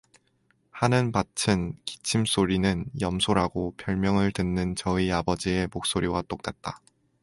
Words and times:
하는 0.71 1.11
밭은 1.11 1.75
기침 1.85 2.25
소리는 2.25 2.85
염소라고 2.99 3.75
별명을 3.77 4.31
듣는 4.31 4.75
저의 4.75 5.11
아버지의 5.11 5.67
목소리와 5.71 6.23
똑같다. 6.23 6.81